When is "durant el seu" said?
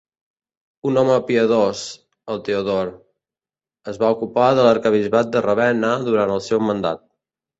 6.09-6.65